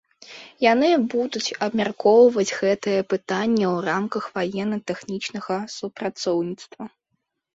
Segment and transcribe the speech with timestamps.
[0.71, 6.83] Яны будуць абмяркоўваць гэтае пытанне ў рамках ваенна-тэхнічнага супрацоўніцтва.